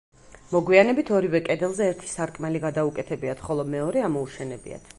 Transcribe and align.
მოგვიანებით 0.53 1.11
ორივე 1.17 1.41
კედელზე 1.49 1.89
ერთი 1.89 2.09
სარკმელი 2.13 2.63
გადაუკეთებიათ, 2.65 3.45
ხოლო 3.49 3.67
მეორე 3.75 4.07
ამოუშენებიათ. 4.09 4.89